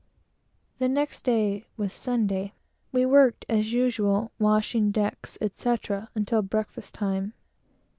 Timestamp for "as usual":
3.47-4.31